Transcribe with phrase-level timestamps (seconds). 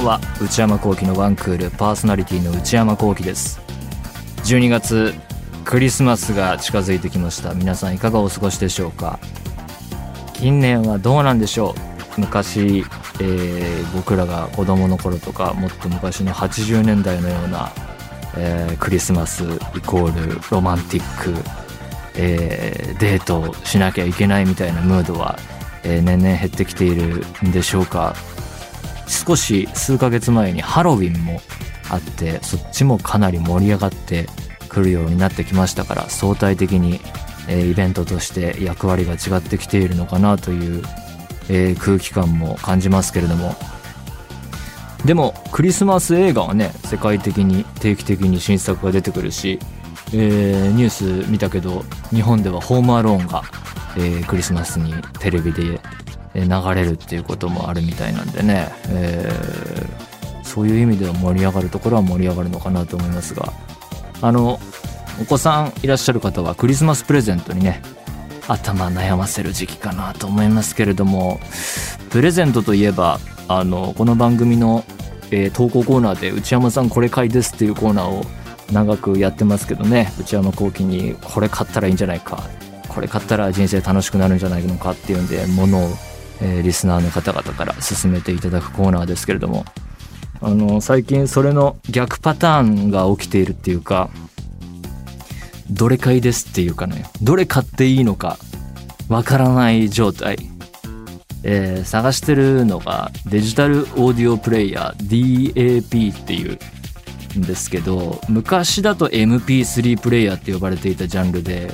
[0.00, 3.60] んは内山聖輝のワンクールパーソナリティの内山聖輝です。
[4.44, 5.14] 12月
[5.64, 7.54] クリスマスが近づいてきました。
[7.54, 9.18] 皆さんいかがお過ごしでしょうか？
[10.34, 11.74] 近年はどうなんでしょ
[12.16, 12.20] う？
[12.20, 12.84] 昔、
[13.20, 17.70] えー、僕らが子供の頃とかもっと昔の80年代のような、
[18.36, 19.44] えー、クリスマス
[19.76, 21.34] イコールロマンティック、
[22.16, 25.38] えー、デートしなきゃいけないみたいなムードは、
[25.84, 28.16] え、年々減ってきているんでしょうか？
[29.10, 31.40] 少し数ヶ月前にハロウィンも
[31.90, 34.26] あってそっちもかなり盛り上がって
[34.68, 37.00] くるようになってきましたから相対的に、
[37.48, 40.82] えー、イベントとして役割が違ってきているのかなという、
[41.48, 43.54] えー、空気感も感じますけれども。
[45.04, 49.58] でもクリスマス映画はね世界的に定期的に新作が出てくるし、
[50.12, 53.42] えー、ニュース見たけど日本ではホームアローンが、
[53.96, 55.80] え、クリスマスにテレビで
[56.44, 63.52] 流れるっていうこともあるみたいなんでね、えー、そういう意味では盛り上がるところは盛り上がるのかなと思いますが。
[64.22, 64.60] あの
[65.20, 67.82] お子さんいらっしゃる方はクリスマスプレゼントにね
[68.48, 71.40] 頭悩ませる時期かなと思いますけれども
[72.10, 73.18] プレゼントといえば
[73.48, 74.84] あのこの番組の、
[75.30, 78.24] えー、投稿コーナーで内山さんこれ買いですっていうコーナーを
[78.72, 80.12] 長くやってますけどね。
[80.20, 82.40] 内山幸輝にこれ買ったらいいんじゃないか。
[82.88, 85.90] これ買ったら人生楽しくなるんじゃないのかっていうんで物を
[86.42, 89.64] えー、リスナーの方々から進めていただくコーナーですけれども
[90.40, 94.10] あの最近それの逆パターンが起きているっていうか
[95.70, 98.38] どれ買いですっていうかねどれ買っていいのか
[99.08, 100.38] わからない状態、
[101.44, 106.58] えー、探してるのがデジタルオーディオプレイヤー DAP っていう
[107.38, 111.70] んですけど昔だと MP3 プレイヤーって呼ばれていたジャンルで、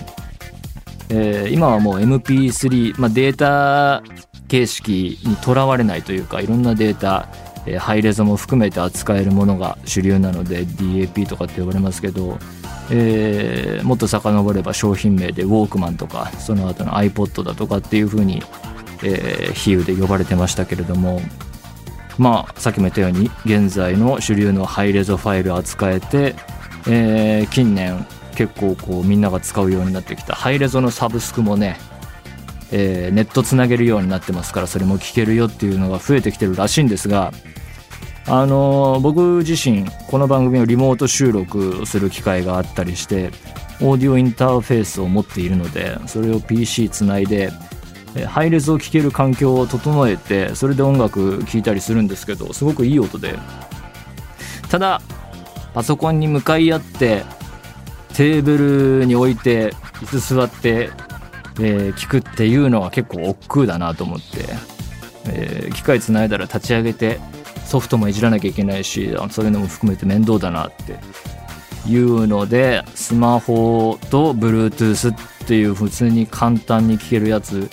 [1.09, 4.03] えー、今はもう MP3、まあ、データ
[4.49, 7.29] 形式にとらわれないというかいろんなデータ
[7.79, 12.39] ハイレゾも含めて扱えるものが主流なので DAP とかって呼ばれますけど、
[12.91, 18.41] えー、もっと遡れば商品名でウォークマンとかその後の iPod だとかっていうふうに、
[19.03, 21.21] えー、比喩で呼ばれてましたけれども
[22.19, 26.37] まあさっきも言ったように現在の主流のハイレゾファイル扱えて、
[26.87, 31.79] えー、近年結構こうみんなが使うようになってきたハイレゾのサブスクもね
[32.73, 37.33] えー、ネットつなげるようになってますからそれも聞けるよっていうのが増えてきてるらしいんですが
[38.27, 43.31] あのー、僕自身この番組をリモート収録する機会があったりして
[43.81, 47.53] オーディオインターフェースを持っているのでそれを PC つないで
[48.27, 53.39] ハイレゾを聴ける環境を整えてそれで音楽聴いたりするんですけどすごくいい音で。
[54.69, 55.01] ただ
[55.75, 57.23] パソコンに向かい合って
[58.15, 60.91] テーブルに置いて椅子座って
[61.61, 64.47] えー、聞くっていうのは結構億劫だなと思って、
[65.29, 67.21] えー、機械つないだら立ち上げて
[67.65, 70.99] ソフトもいじらなきゃいけないしそういうのも含めて面倒だなって
[71.89, 77.69] いうのでスマホと Bluetooth っていう普通に簡単に聞けるやつ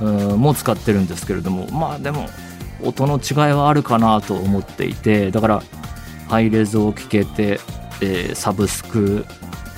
[0.00, 1.66] も使ってるんですけれども。
[1.70, 2.28] まあでも
[2.84, 5.62] 音の違いはあるかなと思っていてだから
[6.28, 7.60] ハイレゾを聞けて、
[8.00, 9.24] えー、サブスク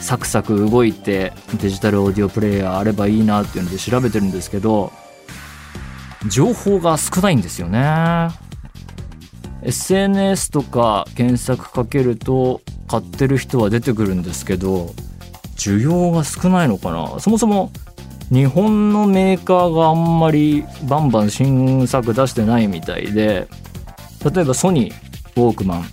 [0.04, 1.32] サクサク動いて
[1.62, 4.92] デジタルオーディオプレイヤーあればいいなっていうので調べてるんですけど
[6.28, 8.28] 情報が少ないんですよね。
[9.62, 14.94] SNS とか検索かけると買ってる人は出てくるんですけど
[15.56, 17.18] 需要が少ないのかな。
[17.18, 17.72] そもそも
[18.30, 23.48] 日本のメーカーがあんまりバンバン新作出してないみたいで
[24.34, 25.84] 例えばソニーウォークマン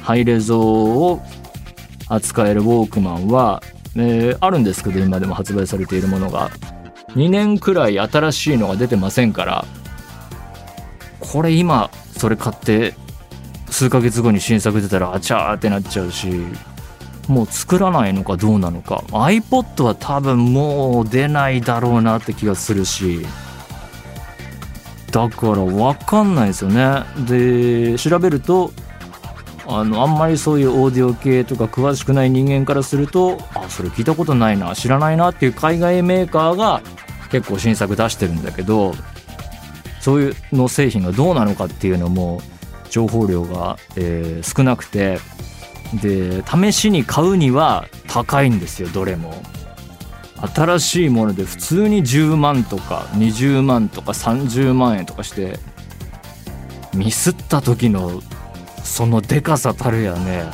[0.00, 1.22] ハイレゾを
[2.14, 3.62] 扱えるウォークマンは、
[3.96, 6.50] えー、あるんですけど今でも発売されているものが。
[7.14, 9.64] 2年くらい新しいのが出てませんから。
[11.20, 12.94] これ今それ買って
[13.70, 16.28] 数ヶ月後に新作出たらあちゃーってなっちゃうし。
[17.28, 19.04] もう作らないのかどうなのか。
[19.10, 23.26] iPod は多分もう出ないだろうなって気がするし。
[25.12, 27.04] だから分かんないですよね。
[27.26, 28.72] で調べると
[29.66, 36.82] あのあんまりそういうオーディオ系とか詳しくない人間からするとあそれ聞いたことないな知らないなっていう海外メーカーが
[37.30, 38.94] 結構新作出してるんだけど
[40.00, 42.40] そういうの製品がどうなのかっていうのも
[42.90, 45.18] 情報量が、えー、少なくて
[45.94, 49.42] で試しに買うには高いんですよどれも。
[50.54, 55.60] 新しいもので普通に10万とか20万とか30万円とかして
[56.94, 58.20] ミスった時の
[58.84, 60.44] そのでかさたるやね。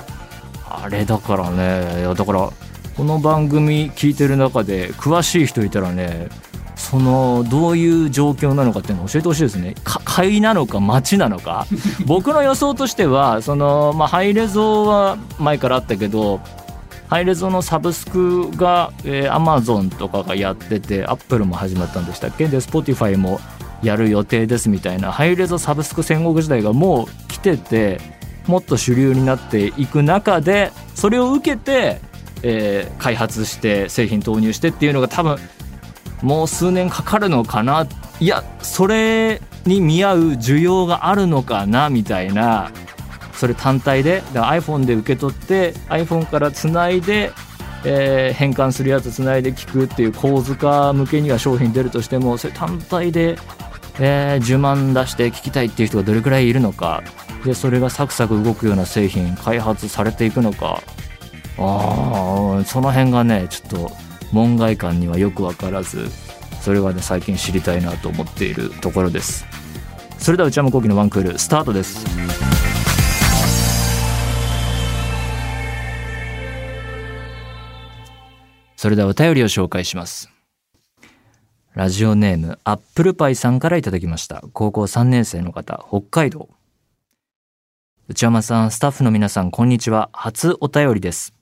[0.68, 2.00] あれだからね。
[2.00, 2.50] いやだから
[2.96, 6.28] この番組聞いてる中で詳しい人いたらね
[6.76, 9.74] そのどういう状況なのかっていうのを教えてほしいですね。
[9.84, 11.66] 買いなのか待ちなのか。
[12.06, 16.40] 僕の予想としてはその、まあ、ハイレゾは前からあったけど
[17.08, 22.46] ハイレゾのサブスクが、えー、Amazon とかがやってて Apple も始まったんでしたっけ？
[22.48, 23.40] で Spotify も
[23.82, 28.17] やる予定ですみたいなハイレゾサブスク戦国時代がもう来てて
[28.48, 32.00] もっと主流になっていく中でそれを受けて、
[32.42, 35.36] えー、開発して製品投入してっていうのが多分
[36.22, 37.86] もう数年かかるのかな。
[38.18, 42.72] いやそれに見合う需要があるのかなみたいな。
[43.32, 47.30] それ単体で iPhone で受け取って iPhone からつないで、
[47.84, 53.38] えー、変換するやつつないで聞くっていう構図化向けには商品出るとしてもそれ単体で、
[54.00, 57.04] えー、10万出して聞きたいっていう人がどれくらいいるのか。
[57.44, 60.82] でそれがサクサク動くような製品開発されていくのか。
[61.60, 63.90] ああその辺がねちょっと
[64.32, 66.08] 門外観にはよく分からず
[66.60, 69.44] それがね最近知りたいなと思っているところです。
[70.18, 72.04] それでは内山昂輝のワンクールスタートです。
[78.76, 80.30] それではお便りを紹介します。
[81.74, 84.44] ラジオネームアップルパイさんからいただきました。
[84.52, 86.48] 高校3年生の方北海道。
[88.08, 91.34] 内山さんスタッフの皆さんこんにちは初お便りです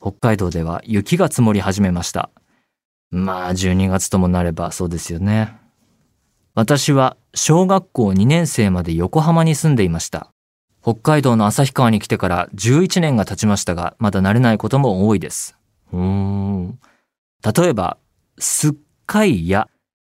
[0.00, 2.30] 北海道では雪が積もり始めました
[3.10, 5.62] まあ12月ともなればそうですよね
[6.56, 10.30] 私は小学校2年生まで横浜に住んでいました。
[10.82, 15.58] 北海道の旭川に来てから11年が経ちましたが、まだ慣れないことも多いです。
[15.92, 16.78] うーん。
[17.42, 17.98] 例えば、
[18.38, 18.72] すっ
[19.04, 19.68] かいや、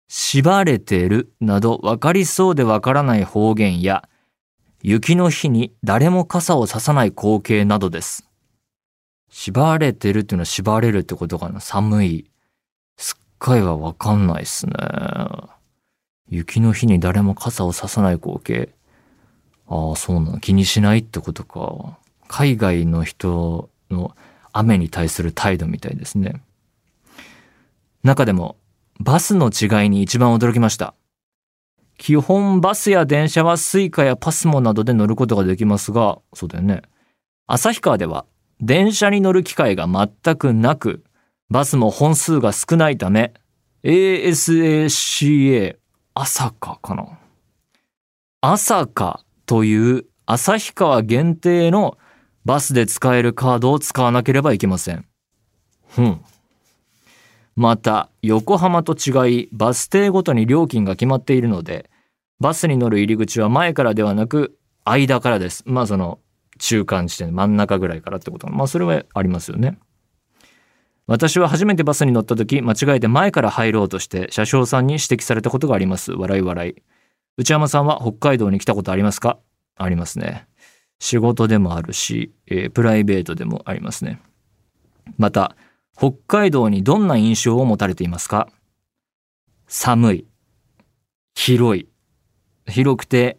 [0.08, 4.06] 縛れてるなど分かりそうで分からない方言や、
[4.86, 8.28] 雪の日に誰も傘をささない光景などです。
[9.30, 11.58] 縛れてるっていうのは縛れるってことかな？
[11.58, 12.30] 寒い。
[12.98, 14.74] すっかいは分かんないっすね。
[16.28, 18.74] 雪の日に誰も傘をささない光景。
[19.68, 20.38] ああ、そうなの。
[20.38, 21.98] 気にしないってことか。
[22.28, 24.14] 海外の人の
[24.52, 26.42] 雨に対する態度みたいですね。
[28.02, 28.58] 中でも、
[29.00, 30.94] バスの違いに一番驚きました。
[31.96, 36.82] 基本バスや電車は suica やパスモなどで乗ることができますが、そうだよね。
[37.46, 38.26] 旭川では
[38.60, 41.04] 電車に乗る機会が全くなく、
[41.50, 43.34] バスも本数が少ないため、
[43.84, 45.76] ASACA
[46.14, 47.18] 朝かかな。
[48.40, 51.98] 朝かという旭川限定の
[52.44, 55.06] バスで使えるカードを使わなければいけません。
[55.88, 56.24] ふん。
[57.56, 61.88] また、横浜と違い、バス停ごとに料金が決まっているので、
[62.40, 65.62] バスに乗る入り口は前からではなく、間からです。
[65.66, 66.18] まあその、
[66.58, 68.48] 中間地点、真ん中ぐらいからってこと。
[68.48, 69.78] まあそれはありますよね。
[71.06, 76.12] 私は初めてバスに乗った時、間違えて前から入ろうとして、車掌さんに指摘されたことがあります。
[76.12, 76.74] 笑い笑い。
[77.36, 79.38] 内山さんは北海道に来たことありますか？
[79.76, 80.46] ありますね。
[81.00, 84.20] 仕事でもあるし、えー、プライベートでもありますね。
[85.18, 85.56] また、
[85.96, 88.48] 北海道にどんな印象を持たれていますか？
[89.66, 90.26] 寒い。
[91.34, 91.88] 広い。
[92.66, 93.38] 広くて、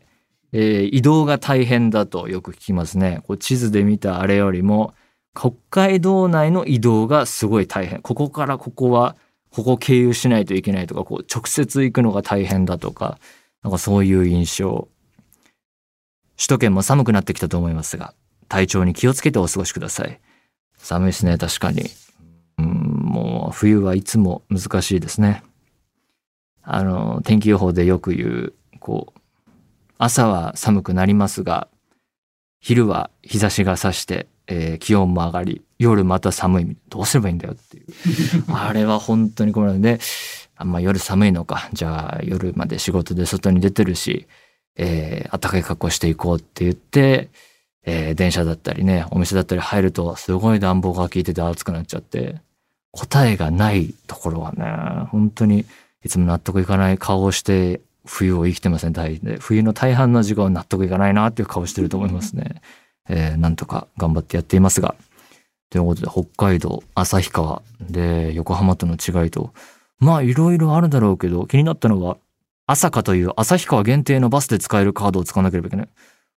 [0.51, 3.21] えー、移動が大変だとよく聞きますね。
[3.27, 4.93] こう地図で見たあれよりも、
[5.33, 8.01] 北海道内の移動がすごい大変。
[8.01, 9.17] ここからここは、
[9.51, 13.19] ここ経由しないといけないとか、こう直接行くのが大変だとか、
[13.63, 14.87] なんかそういう印象。
[16.37, 18.13] 首都圏も寒くなってきたと思いますが、
[18.47, 20.19] 体調に気をつけてお過ごしください。
[20.77, 21.83] 寒いですね、確かに。
[22.57, 25.43] うん、もう冬はいつも難しいですね。
[26.61, 29.19] あの、天気予報でよく言う、こう、
[29.97, 31.67] 朝は寒くなりますが、
[32.59, 36.77] 昼は日差しが差して、えー、気温も上がり、夜また寒い。
[36.89, 37.85] どうすればいいんだよっていう。
[38.53, 39.99] あれは本当に困るんで、
[40.55, 41.69] あんま夜寒いのか。
[41.73, 44.27] じゃあ夜まで仕事で外に出てるし、
[44.75, 47.29] えー、暖かい格好していこうって言って、
[47.83, 52.41] えー、電車だったりね、お店だったり入ると、すごい暖房が効いてて暑くなっちゃって、
[52.95, 55.65] 答えがないところはね、本当に
[56.03, 59.37] いつも納得いかない顔をして冬を生きてません、大で。
[59.37, 62.61] 冬の大半の時間は納得いかないなっていう顔してると思いますね。
[63.09, 64.95] えー、なんとか頑張ってやっていますが。
[65.69, 69.53] ということで、北海道、旭川で横浜との違いと、
[69.99, 72.17] まあいろいろあるだろうけど、気になったのは、
[72.67, 75.89] アサカという旭川限定のバスで使えるカードを使わなければいけない。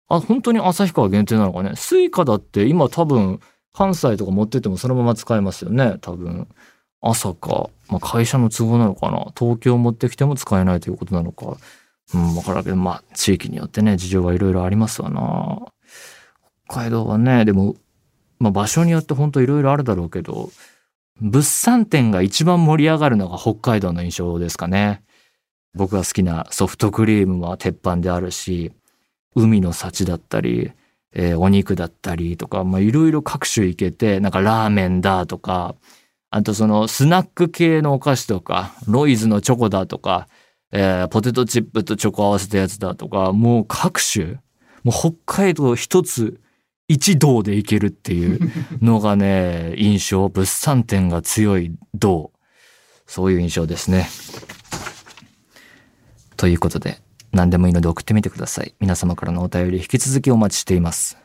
[0.09, 1.73] あ、本当に旭川限定なのかね。
[1.75, 3.39] スイカだって今多分
[3.77, 5.97] 関西とか持っててもそのまま使えますよね。
[6.01, 6.47] 多分。
[6.99, 9.31] 朝か、まあ、会社の都合なのかな。
[9.37, 11.57] 東京持ってきても使えないということなのか。
[12.15, 15.59] うん、わからんけど、まあ、地域によってね、事情はいろいろありますわな。
[16.65, 17.75] 北海道はね、でも、
[18.39, 20.49] まあ、場所によって本当いろいろあるだろうけど、
[21.21, 25.03] 物産展が一番盛り上がるのが北海道の印象ですかね。
[25.75, 28.71] 僕が好きなソフトクリームは鉄板であるし、
[29.35, 30.71] 海の幸だったり、
[31.13, 35.75] えー、お肉だったりとか、まあいろいろ各種いけて、なんかラーメンだとか、
[36.29, 40.27] あとそのスナック系のお菓子とか、ロイズのチョコだとか、
[40.71, 44.35] えー、ポテトチップとチョコ合わせたやつだとか、もう各種、
[44.83, 46.39] もう北海道一つ
[46.87, 48.39] 一道でいけるっていう
[48.81, 52.31] のがね、印象、物産展が強い道。
[53.05, 54.09] そういう印象ですね。
[56.35, 56.99] ということで、
[57.37, 58.73] 何でもいいので送ってみてください。
[58.79, 61.17] 皆様からのお便り引き続きお待ちしています。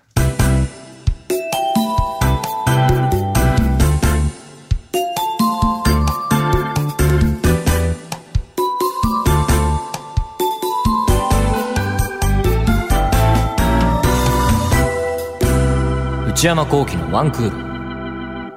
[16.28, 18.52] 内山幸喜のワンクール。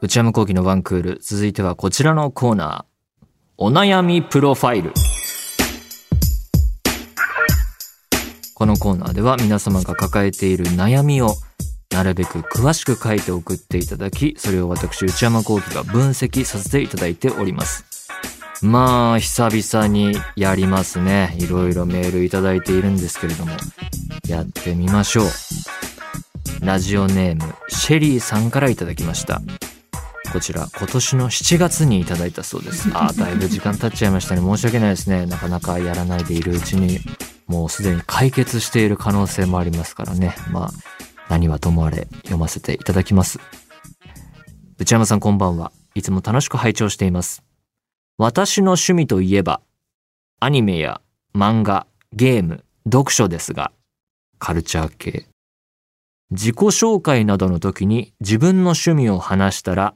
[0.00, 1.18] 内山幸喜のワンクール。
[1.20, 3.26] 続いてはこちらのコーナー。
[3.56, 4.92] お悩みプロファイル。
[8.58, 11.36] このコーナーでは皆様が抱えている悩みを
[11.92, 18.08] なるべく詳しく書いて送っていただき、それを私内山幸喜が分析させていただいております。
[18.60, 21.36] まあ、久々にやりますね。
[21.38, 23.52] いろいろメールいただいているんですけれども、
[24.28, 25.26] やってみましょう。
[26.60, 29.40] ラジオネームシェリーさんから頂きました
[30.32, 36.98] こちら今年の7月にいただいたそうですああだいぶ時間経っちゃいましたね申し訳ないですねなかなかやらないでいるうちに
[37.48, 40.36] もうすでに解決している可能性もありますからね。
[40.52, 40.70] まあ
[41.28, 43.40] 何はともあれ読ませていただきます。
[44.78, 45.72] 内山さんこんばんは。
[45.94, 47.42] いつも楽しく拝聴しています。
[48.18, 49.60] 私の趣味といえば
[50.38, 51.00] アニメや
[51.34, 53.72] 漫画ゲーム読書ですが
[54.38, 55.26] カルチャー系。
[56.30, 59.94] 自己紹介などの時に自分の趣味を話したら、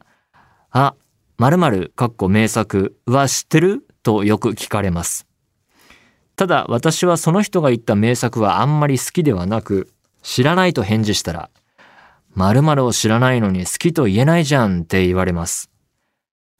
[0.70, 0.94] あ、
[1.36, 3.86] 〇〇かっこ名作は知ってる？
[4.02, 5.26] とよく聞かれます。
[6.42, 11.50] ただ私はその人が言った名作はあんまり好きではなく、知らないと返事したら、
[12.34, 15.70] 〇〇を知らないのに好きと言えないじゃんって言われます。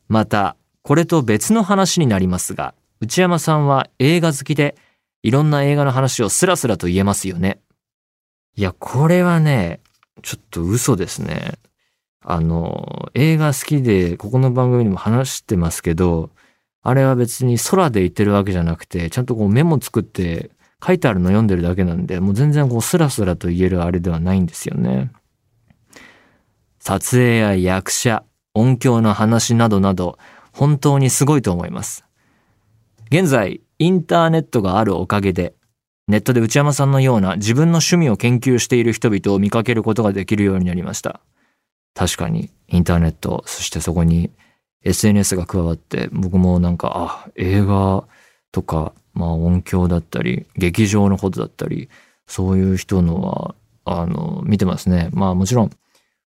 [0.07, 4.77] また、これと別の話になりますが、内山さんは映画好きで、
[5.25, 7.59] いろんな映画の話をスラスラと言えますよね。
[8.55, 9.81] いや、これはね、
[10.23, 11.55] ちょっと嘘ですね。
[12.25, 16.31] あの、映画好きで、ここの番組にも話してますけど、
[16.83, 20.51] あれは別に空で言ってるわけじゃなくて、ちゃんとこうメモ作って
[20.85, 25.13] 書いてあるの読んでるだけなんで、もう全然こうスラスラと言えるあれではないんですよね。
[26.81, 28.25] 撮影や役者、
[28.55, 30.19] 音響の話などなど、
[30.53, 32.05] 本当にすごいと思います。
[33.11, 35.55] 現在、インターネットがあるおかげで、
[36.09, 41.21] ネットで内山さんのような自分の趣味を研究している人々を見かけることができるようになりました。
[41.95, 44.31] 確かにインターネット、そしてそこに
[44.85, 48.05] SNS が加わって僕もなんか、あ、映画
[48.51, 51.89] とか、まあ音響だったり、劇場のことだったり、
[52.27, 55.11] そういう人のは、あの、見てますね。
[55.13, 55.71] まあもちろん、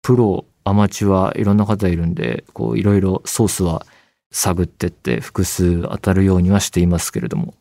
[0.01, 3.85] プロ、アマチュア、いろんな方いるんで、こういろいろソースは
[4.31, 7.53] 探ってって複数当たるようにはしていますけれども、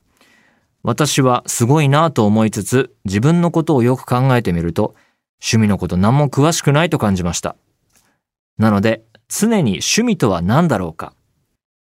[0.83, 4.95] 私はすごいなと思いつつ、自分のことをよく考えてみると、
[5.41, 7.57] 趣味のこと何も詳しくないと感じました。
[8.59, 11.15] なので、常に趣味とは何だろうか？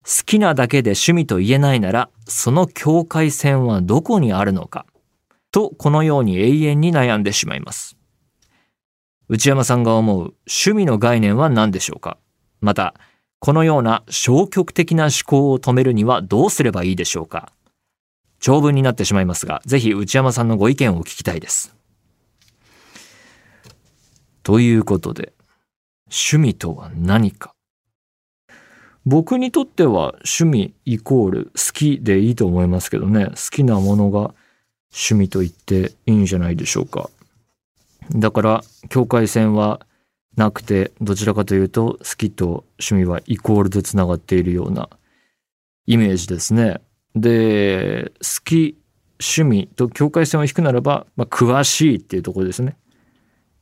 [0.05, 4.85] 好きなだけで趣味と言えないなら、その境界線はどこにあるのか？
[5.51, 7.97] と、このように永遠に悩んでしまいます。
[9.31, 12.19] 内山さんが思う趣味の概念は何でしょうか？
[12.61, 12.95] また、
[13.39, 17.51] このような消極的な思考を止めるにはどうすればいいでしょうか？
[18.41, 21.75] 長文になってしまいますが、ぜひ内山さんのご意見を聞きたいです。
[24.43, 25.33] ということで、
[26.13, 27.55] 趣味とは何か？
[29.07, 33.29] 僕にとっては趣味イコール好きでいいと思いますけどね。
[33.31, 34.35] 好きなものが
[34.93, 37.09] 趣味と言っていいんじゃないでしょうか。
[38.15, 39.81] だから、境界線は
[40.37, 44.89] なくて、どちらかというと好きと趣味はイコールで繋がっているような
[45.87, 46.81] イメージですね。
[47.17, 48.77] で、好き、
[49.19, 52.77] 趣味と境界線を引くならば、まあ、詳しいっていうところですね。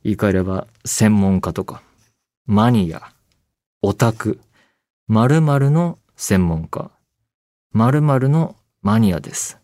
[0.03, 1.81] 言い換えれば、専門家とか、
[2.53, 3.13] マニア、
[3.81, 4.41] オタク、
[5.07, 6.91] 〇〇の専門家、
[7.71, 9.57] 〇〇のマニアです。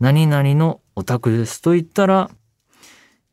[0.00, 2.28] 何々のオタクですと言ったら、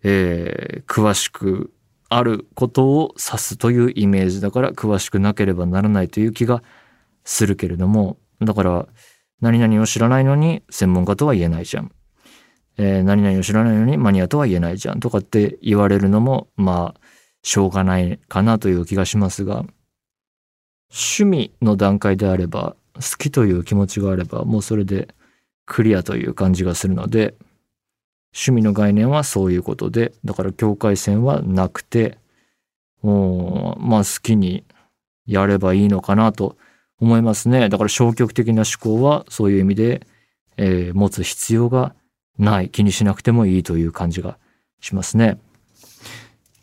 [0.04, 1.74] えー、詳しく
[2.08, 6.62] あることを指すというイメージだから詳しくなければならないという気が
[7.24, 8.86] するけれども、だから、
[9.42, 11.92] 何々を知らないのに専門家とは言えないじゃん。
[12.78, 17.03] えー、何々を知らないのにマニアとは言えないじゃんとかって言われるのも、まあ、
[17.44, 19.66] しょうがないかなという気がしますが、
[20.90, 25.10] 趣味の段階であれば、好きという気持ちがあれば、もうそれで
[25.66, 27.36] クリアという感じがするので、
[28.34, 32.18] 趣味の概念はそういうことで、だから境界線はなくて、
[33.02, 34.64] もう、まあ好きに
[35.26, 36.56] やればいいのかなと
[37.00, 37.70] 思いますね。
[37.70, 40.08] だから消極的な思考はそういう意味で、
[40.58, 41.94] えー、持つ必要が
[42.38, 42.70] ない。
[42.70, 44.38] 気にしなくてもいいという感じが
[44.80, 45.40] しますね。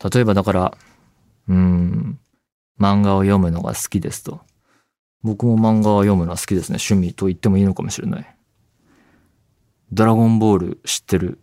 [0.03, 0.79] 例えばだから、
[1.49, 2.19] うん、
[2.79, 4.41] 漫画を読むのが好きですと。
[5.23, 6.79] 僕も漫画を読むのは好きですね。
[6.81, 8.37] 趣味と言ってもいいのかもしれない。
[9.93, 11.41] ドラゴンボール知ってる？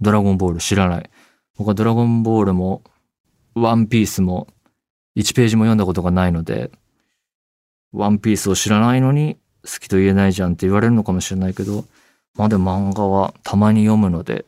[0.00, 1.10] ドラゴンボール知らない？
[1.56, 2.82] 僕はドラゴンボールも、
[3.54, 4.46] ワンピースも、
[5.16, 6.70] 1ページも読んだことがないので、
[7.92, 11.84] ワンピースを知らないのに好きと言えないじゃんって言われるのかもしれないけど、
[12.36, 14.46] まあでも漫画はたまに読むので、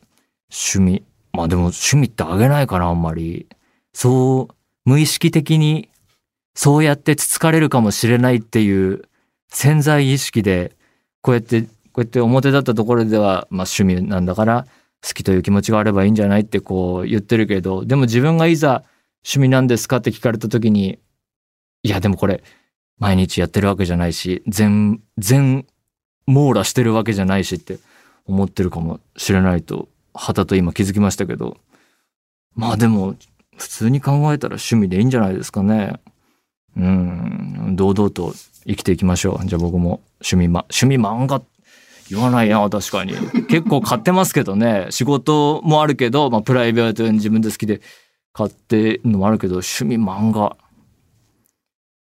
[0.50, 1.04] 趣味。
[1.32, 3.46] まあでも趣味ってあげないかな、あんまり。
[3.92, 5.88] そう、無意識的に、
[6.54, 9.02] そうやってつつかれるかもしれないっていう
[9.48, 10.76] 潜在意識で、
[11.22, 14.66] こうやって、こうやって表立ったところでは、まあ趣味なんだから、
[15.06, 18.84] 好きという気持ちがあればいいんじゃないってこう言ってるけど、でも自分がいざ
[19.24, 20.98] 趣味なんですかって聞かれた時に、
[21.82, 22.42] いやでもこれ、
[22.98, 25.66] 毎日やってるわけじゃないし、全、全
[26.26, 27.78] 網羅してるわけじゃないしって
[28.26, 31.56] 思ってるかもしれないと、はたと今気づきましたけど、
[32.54, 33.16] まあでも、
[33.56, 35.94] 普通に考えたら趣味でいいんじゃないですかね。
[36.76, 38.34] うん、堂々と
[38.66, 39.46] 生きていきましょう。
[39.46, 41.42] じゃあ僕も趣味ま、趣味漫画
[42.10, 43.14] 言わないな、確かに。
[43.46, 44.86] 結構買ってますけどね。
[44.90, 47.80] 仕事もあるけど、まあプライベートに自分で好きで
[48.32, 50.56] 買ってるのもあるけど、趣味漫画。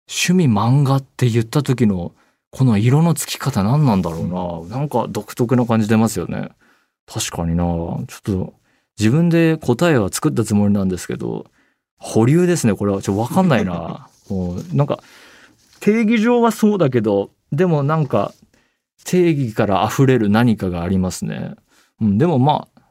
[0.08, 2.14] 趣味漫画って言った時の
[2.52, 4.78] この色の付き方何なんだろうな。
[4.78, 6.50] なんか独特な感じ出ますよね。
[7.12, 7.64] 確かにな。
[7.64, 8.54] ちょっと
[9.00, 11.48] 自分で答えは作ったつもりなんですけど、
[11.98, 12.76] 保留ですね。
[12.76, 14.08] これはちょっとわかんないな。
[14.30, 15.02] もうなんか
[15.80, 18.34] 定義上はそうだけど、でもなんか
[19.06, 21.56] 定義から溢れる何かがありますね。
[22.00, 22.82] うん、でもまあ、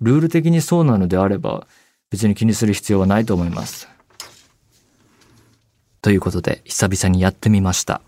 [0.00, 1.66] ルール的にそうなのであれば
[2.10, 3.88] 別に気にする必要はないと思います。
[6.02, 8.00] ということで、久々にやってみました。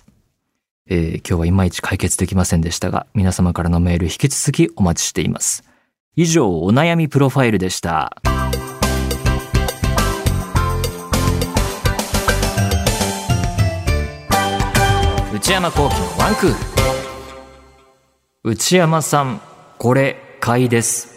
[0.95, 5.65] えー、今日はいまいち解決できませんでしたが、皆様からのメール引き続きお待ちしています。
[6.17, 8.15] 以上、お悩みプロファイルでした。
[15.33, 16.51] 内山幸喜のワンクー
[18.45, 18.51] ル。
[18.51, 19.41] 内山さん、
[19.79, 21.17] これ、買いです。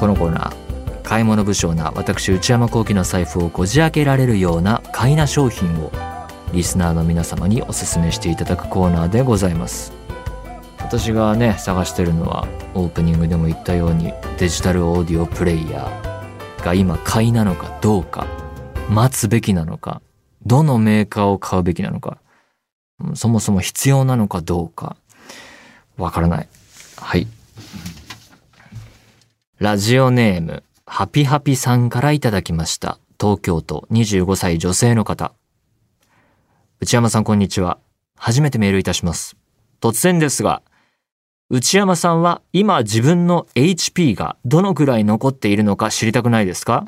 [0.00, 0.57] このコーナー、
[1.08, 5.90] 買い物不詳な私内山幸喜の財布をこじ開けられるような買いな商品を
[6.52, 9.94] リスナーの皆様におすすめしていただくコーナーでございます。
[10.76, 18.26] 私がね探してるのはオープニングでも言ったようにデジタルオーディオプレイヤーが今買いなのかどうか
[18.90, 20.02] 待つべきなのか
[20.44, 22.18] どのメーカーを買うべきなのか
[23.14, 24.96] そもそも必要なのかどうか
[25.96, 26.48] わからない。
[26.98, 27.26] はい。
[29.58, 32.98] ラジオネームハピハピさんからいただきました。
[33.20, 35.32] 東京都25歳女性の方。
[36.80, 37.78] 内山さんこんにちは。
[38.16, 39.36] 初めてメールいたします。
[39.82, 40.62] 突然ですが、
[41.50, 46.86] 内山さんは今自分の HP がどのくらい残っているのか知りたくないですか？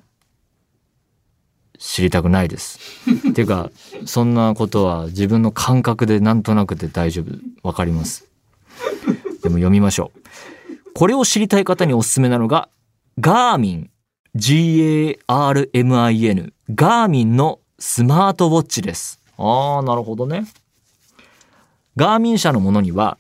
[1.79, 2.79] 知りたくないです。
[3.31, 3.71] っ ていうか、
[4.07, 7.33] そんなことは自分の感覚でなんとなくで大丈夫。
[7.63, 8.27] わかります。
[9.43, 10.93] でも読みましょう。
[10.95, 12.69] これを知りたい方におすすめなのが、
[13.19, 13.90] ガーミン
[14.37, 15.23] G-A-R-M-I-N、
[16.73, 19.21] ガーミンのスマートウォッチです。
[19.37, 20.45] ああ、なるほどね。
[21.97, 23.19] ガーミン社のものには、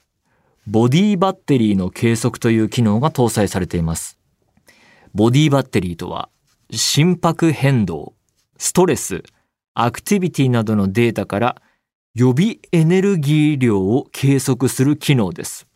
[0.68, 4.18] ボディバッテリーの計測という機能が搭載されています。
[5.12, 6.28] ボディバッテリーとは、
[6.70, 8.14] 心拍変動、
[8.56, 9.24] ストレス、
[9.74, 11.60] アクティビティなどのデータから
[12.14, 15.66] 予備エネルギー量を計測する機能です。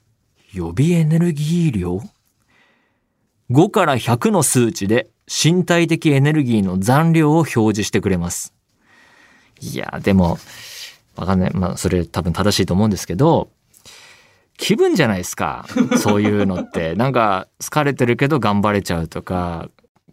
[0.53, 2.01] 予備エネルギー量
[3.51, 8.55] ？5から100の数値で身体的エネルギーの残量を表示してくれます。
[9.61, 10.39] いや、でも、
[11.17, 11.55] わかんない。
[11.55, 13.49] まあ、それ多分正しいと思うんですけど、
[14.57, 15.67] 気分じゃないですか。
[15.99, 16.95] そういうのって。
[16.97, 19.69] なんか、疲れてるけど頑張れちゃうとか、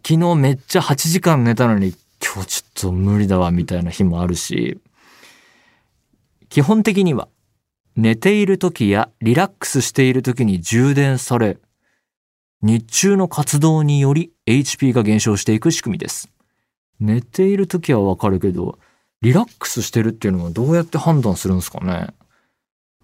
[0.06, 4.78] 昨日めっちゃ8時間寝たのに今日ちょっと無理だわみたいな日もあるし、
[6.48, 7.28] 基本的には
[7.96, 11.58] 寝ている時やリラックスしている時に充電され、
[12.62, 16.30] 日中の活動により HP が減少していく仕組みです。
[17.00, 18.78] 寝ている時はわかるけど、
[19.20, 22.08] リラックスしてるっていうのはどうやって判断するんですかね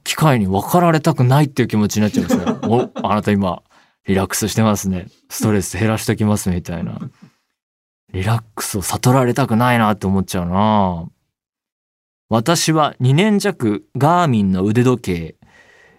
[0.04, 2.44] 機械に分かられたくないっていう気持ちになっちゃいますね。
[2.66, 3.62] お、あなた今、
[4.06, 5.08] リラックスしてますね。
[5.28, 6.98] ストレス減らしときますみたいな。
[8.12, 11.08] リラックスを悟られたくないなって思っちゃうな
[12.30, 15.36] 私は2年弱ガーミンの腕時計、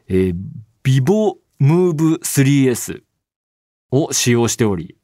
[0.07, 0.35] えー、
[0.81, 3.03] ビボムーブ 3S
[3.91, 4.95] を使用しており、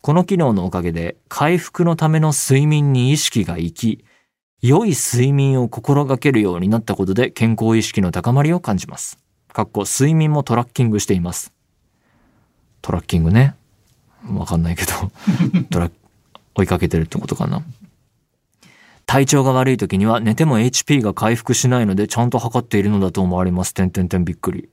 [0.00, 4.04] この機能のおかげで回復のための睡眠に意識がいき、
[4.60, 9.18] 良い睡眠を心がけるようになったことで健康意識の高まりを感じます。
[9.52, 11.52] かっこ睡眠もトラッキングしています。
[12.82, 13.54] トラッキングね。
[14.32, 14.92] わかんないけど
[15.70, 15.90] トラ
[16.54, 17.62] 追いかけてるってことかな。
[19.06, 23.72] 体調が悪い時には寝ても HP が回復しないのでちゃんと測っているのだと思われます。
[23.72, 24.68] てんてんてんびっくり。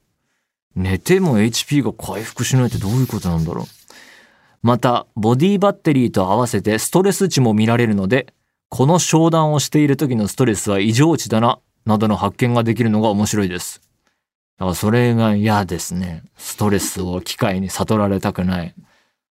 [0.76, 3.66] 寝ても HP が回復しないってどういうことなんだろう。
[4.62, 8.34] また、ボディバッテリーと合わせてストレス値も見られるので、
[8.70, 13.82] この商談をしている時のストレスは異常値だな、などの発見ができるのが面白いです。
[14.58, 16.24] だからそれが嫌ですね。
[16.38, 18.74] ストレスを機械に悟られたくない。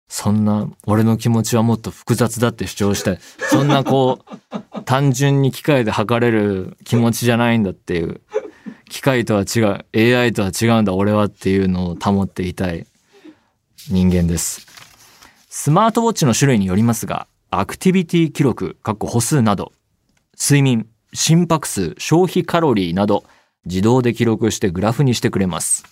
[0.09, 3.19] そんな、俺の気持ちはもっと複雑だって主張したい。
[3.49, 8.19] そんなこう、単純に機械で測れる気持ちじゃないんだっていう。
[8.91, 9.85] 機械とは違う、
[10.17, 12.85] AI とは違うんだ俺はっていうのを保っていたい
[13.89, 14.67] 人間です。
[15.49, 19.71] スマートウォッチの種類によりますが、アクティビティ記録、括弧歩数など、
[20.37, 23.23] 睡眠、心拍数、消費カロリーなど、
[23.65, 25.85] 自動で記録してグラフにしてくれます。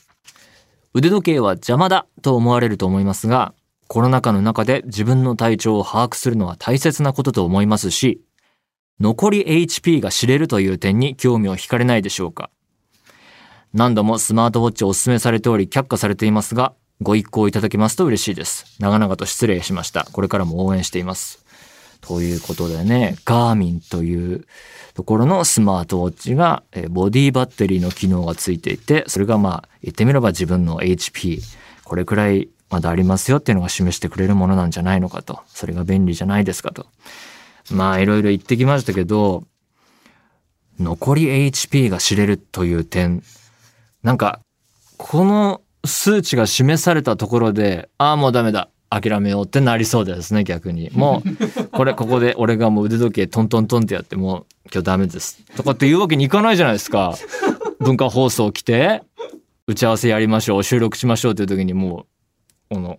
[0.94, 3.54] 腕時計は邪魔だと思われると思いますが、
[3.88, 8.22] コロナ禍の中で自分の体調を把握するのは大切なことと思いますし、
[9.00, 12.50] 残り HP が知れるという点に興味を惹かれないでしょうか。
[13.74, 18.66] 何度もスマートウォッチをお勧めされており却下されていますが、ご一行いただけますと嬉しいです。
[18.80, 20.08] 長々と失礼しました。
[20.12, 21.46] これからも応援しています。
[22.02, 24.46] ということでね、ガーミンという
[24.96, 31.42] ところのスマートウォッチが、ボディバッテリーの機能がついていて、それがまあ、言ってみれば自分の HP、
[31.84, 35.42] これくらいまだありますよっていうのが示してくれるものなんじゃないのかと。
[35.48, 36.88] それが便利じゃないですかと。
[37.72, 39.44] まあいろいろ言ってきましたけど、
[40.80, 43.24] 残り HP が知れるという点、
[44.04, 44.40] なんか、
[44.98, 48.70] この数値が示されたところで、ああもうダメだ。
[48.92, 50.90] 諦めようってなりそうですね、逆に。
[50.94, 55.44] もう、これ、ここで俺がもう腕時計トントントンってやってもう、今日ダメです。
[55.56, 57.14] とかって言うわけにいかないじゃないですか。
[57.80, 59.04] 文化放送来て、
[59.68, 62.08] 打ち合わせやりましょう、収録しましょうっていう時にも
[62.72, 62.98] う、この、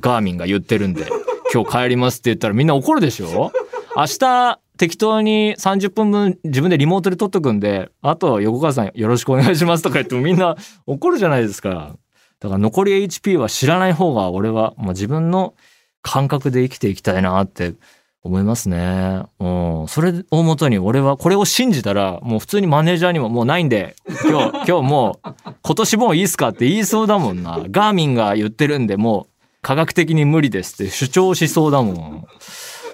[0.00, 1.06] ガーミンが言ってるんで、
[1.52, 3.52] 今日帰りますって言ったらみんな怒るでしょ？
[3.94, 11.96] 明日、適当に30分分自分でリモートで撮っとくんで、あと横川さんよろしくお願いしますとか言ってもみんな怒るじゃないですか。
[12.40, 15.54] だから残り HP は知らない方が俺は、まあ、自分の
[16.02, 17.74] 感覚で生きていきたいなって
[18.22, 19.22] 思いますね。
[19.40, 19.88] うん。
[19.88, 23.96] それをもとに俺はこれを信じたら、もう普通にマネージャーにももうないんで、
[24.28, 25.28] 今日、 今日もう
[25.62, 27.64] 今年もういいっすかって言いそうだもんな。
[27.70, 32.24] ガーミンが言ってるんで、もう科学的に無理ですって主張しそうだもん。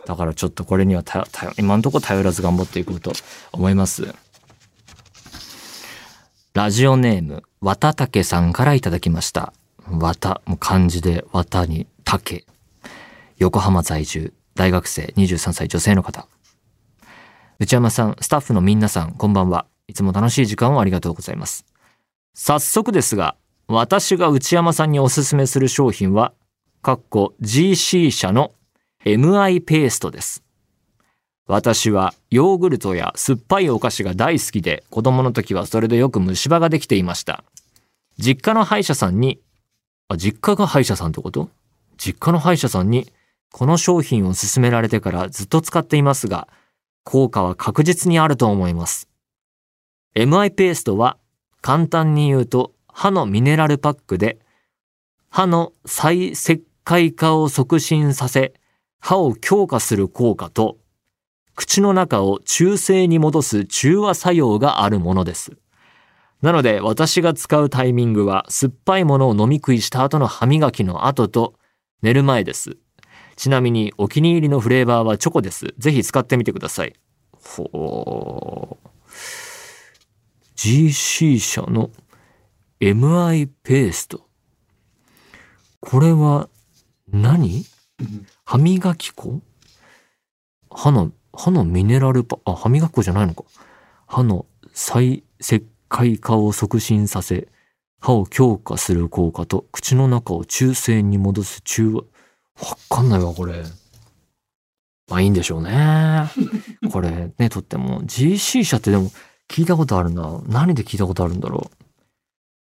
[0.06, 1.26] だからちょっとこれにはた
[1.58, 3.12] 今のところ頼らず頑張っていこうと
[3.52, 4.14] 思います。
[6.54, 9.54] ラジオネーム、わたたけさんからいただきました。
[9.88, 12.44] わた、もう漢字でわたにたけ。
[13.38, 16.26] 横浜在住、大学生23歳女性の方。
[17.58, 19.66] 内山さん、スタッフの皆さん、こんばんは。
[19.88, 21.64] いつも楽しい時間をありがとうございます。
[22.34, 23.36] 早速ですが、
[23.66, 26.34] 私が内山さんにおすすめする商品は、
[26.82, 28.52] かっこ GC 社の
[29.04, 30.44] MI ペーストです。
[31.48, 37.42] 私はヨーグルトや酸っぱいお菓子が大好きで、子供の時はそれでよく虫歯ができていました。
[38.18, 39.40] 実家の歯医者さんに、
[40.06, 41.50] あ、実家が歯医者さんってこと？
[41.98, 43.12] 実家の歯医者さんに、
[43.50, 46.46] この商品を勧められてからずっと使っていますが、
[47.02, 49.08] 効果は確実にあると思います。
[50.14, 51.16] MI ペーストは
[51.60, 54.38] 簡単に言うと歯のミネラルパックで
[55.28, 58.54] 歯の再石灰化を促進させ
[59.04, 60.78] 歯を強化する効果と
[61.56, 65.56] 口の中を中性に戻す中和作用があるものです。
[66.40, 71.54] なので私が使うタイミングは酸っぱいものを飲み食いした後の歯磨きの後と
[72.00, 72.76] 寝る前です。
[73.34, 75.74] ちなみにお気に入りのフレーバーはチョコです。
[75.78, 76.94] ぜひ使ってみてください。
[77.32, 78.92] ほー。
[80.54, 81.90] GC 社の
[82.80, 84.28] MI ペースト。
[85.80, 86.48] これは
[87.08, 87.64] 何？
[88.44, 89.40] 歯磨き粉？
[90.70, 93.44] 歯の、歯のミネラルパ、あ、歯磨き粉じゃないのか。
[94.06, 97.48] 歯の再石灰化を促進させ、
[98.00, 102.00] 歯を強化する効果と口の中を中性に戻す中和。
[102.00, 102.04] わ
[102.88, 103.62] かんないわ、これ。
[105.08, 106.30] まあいいんでしょうね。
[106.90, 109.10] これね、とっても GC 社ってでも
[109.48, 110.40] 聞いたことあるな。
[110.46, 111.76] 何で聞いたことあるんだろう。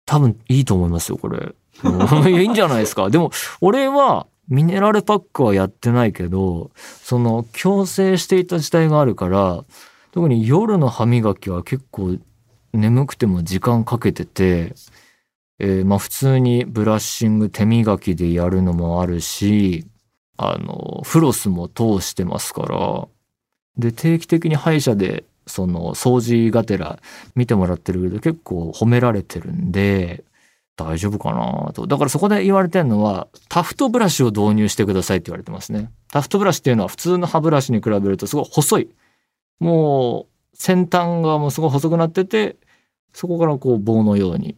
[0.06, 1.56] 多分いいと思いますよ、これ。
[2.30, 3.10] いいんじゃないですか。
[3.10, 9.64] でも、俺は、ミネラルパックはやってないけど、その、強制していた時代があるから、
[10.12, 12.18] 特に夜の歯磨きは結構
[12.74, 14.74] 眠くても時間かけてて、
[15.60, 19.86] えー、まあ普通にブラッシング手磨きでやるのもあるし、
[20.38, 23.08] あの、フロスも通してますから、
[23.78, 27.00] で、定期的に歯医者でその掃除がてら
[27.36, 30.24] 見てもらってるけど結構褒められてるんで、
[30.78, 31.88] 大丈夫かなと。
[31.88, 35.92] だからそこで言われてるのは、タフトブラシを導入してくださいって言われてますね。
[36.12, 38.90] タフトブラシっていうのは普通の歯ブラシに比べるとすごい細い。
[39.60, 42.58] もう先端がもうすごい細くなってて、
[43.14, 44.58] そこからこう棒のように、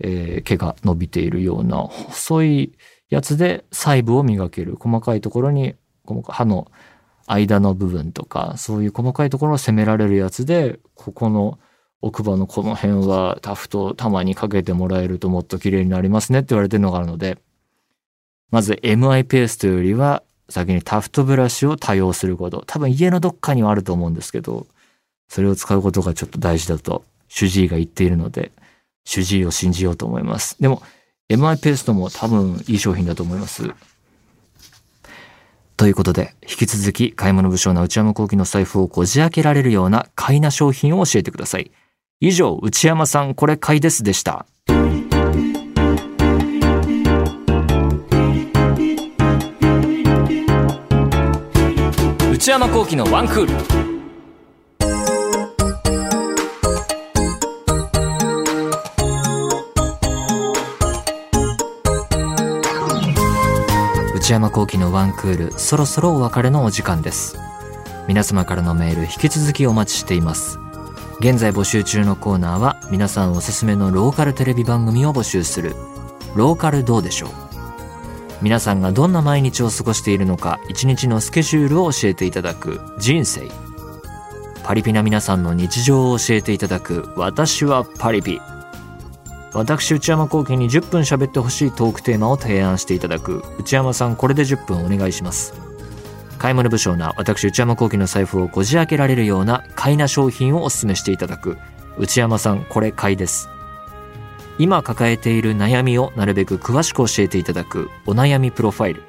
[0.00, 2.72] えー、毛が伸びているような細い
[3.08, 4.76] やつで細部を磨ける。
[4.78, 5.74] 細かいところに、
[6.28, 6.70] 歯の
[7.26, 11.58] 間の部分とか、そういう細かいところを攻められるやつで、ここの
[12.06, 17.38] 奥歯のこの辺はタフトたまにかけてもらえるともっと綺麗になりますねって言われてるのがあるので、
[18.50, 22.62] まず MI ペーストよりは先にタフトブラシを多用すること。
[22.66, 24.66] 多分家のどっかにはあると思うんですけど、
[25.28, 28.52] それを使うことがちょっと大事だと主治医が言っているので、
[29.04, 30.56] 主治医を信じようと思います。
[30.60, 30.82] でも、
[31.28, 33.70] MI ペーストも多分いい商品だと思います。
[35.76, 41.70] ということで、引き続き買い物不詳な内山幸喜の財布をこじ開けられるような買いな商品を教えてください。
[42.18, 44.46] 以上、内山さんこれ買いですでした。
[52.32, 53.52] 内山幸喜のワンクール。
[64.14, 67.36] 内山幸喜のワンクール、そろそろお別れのお時間です。
[68.08, 70.58] 皆様からのメール引き続きお待ちしています。
[71.18, 75.74] 現在募集中のコーナーは皆さんおすすめのローカルテレビ番組を募集する、
[76.34, 77.30] ローカルどうでしょう。
[78.42, 82.80] 皆さんがどんな毎日を過ごしているのか一日のスケジュールを教えていただく。
[82.98, 83.48] 人生。
[84.62, 87.08] パリピな皆さんの日常を教えていただく。
[87.16, 88.38] 私はパリピ。
[89.54, 93.42] 私内山幸喜に10分喋ってほしいトークテーマを提案していただく。
[93.58, 95.65] 内山さんこれで10分お願いします。
[96.38, 101.58] 買い物不詳な私内山幸喜の財布をこじ開けられるような買いな商品をお勧めしていただく。
[101.98, 103.48] 内山さんこれ買いです。
[104.58, 107.90] 今抱えている悩みをなるべく詳しく教えていただく。
[108.06, 109.02] お悩みプロファイル。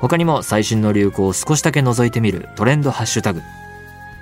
[0.00, 2.48] 他にも最新の流行を少しだけ覗いてみる。
[2.56, 3.40] トレンドハッシュタグ。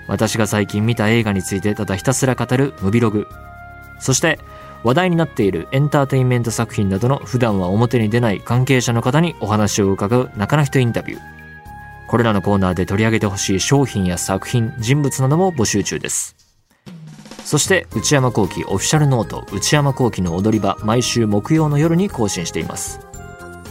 [0.09, 2.75] 私が最近見た映画についてただひたすら語る。
[2.83, 3.27] ムビログ。
[4.01, 4.39] そして
[4.83, 5.69] 話題になっている。
[5.71, 10.31] エンターテインメント作品などの普段は表に出ない関係者の方にお話を伺う。
[10.37, 11.42] 中の人インタビュー。
[12.13, 16.37] これらのコーナーで取り上げてほしい商品や作品、人物なども募集中です。
[17.43, 23.01] そして内山幸喜オフィシャルノート内山幸喜の踊り場毎週木曜の夜に更新しています。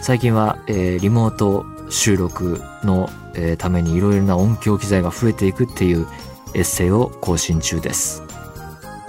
[0.02, 6.08] 最近は、えー、リモート収録の、えー、ためにいろいろな音響機材が増えていくっていう
[6.56, 8.24] エッセイを更新中です。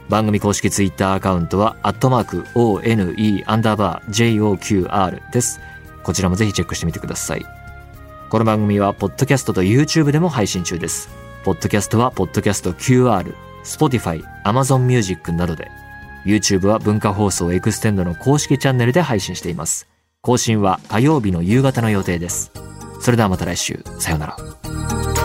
[0.09, 3.15] 番組公式ツイッターアカウントは、アットマーク、one,
[3.47, 5.61] アンダーバー、joqr です。
[6.03, 7.47] こちらもぜひチェックしてみてください。
[8.29, 11.09] この番組は、ポッドキャストと YouTube でも配信中です。
[11.45, 13.33] ポッドキャストは、ポッドキャスト QR、
[13.65, 15.71] Spotify、Amazon Music などで、
[16.27, 19.92] YouTube は文化放送エクステンドの公式チャンネルで配信しています。
[20.25, 22.53] 更新は火曜日の夕方の予定です。
[23.01, 23.83] それではまた来週。
[23.99, 25.22] さようなら。